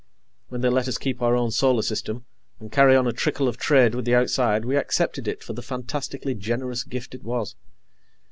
[0.49, 2.25] When they let us keep our own solar system
[2.59, 5.61] and carry on a trickle of trade with the outside, we accepted it for the
[5.61, 7.53] fantastically generous gift it was.